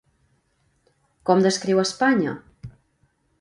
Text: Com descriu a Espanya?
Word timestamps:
Com 1.31 1.43
descriu 1.47 1.83
a 1.83 1.85
Espanya? 1.89 2.35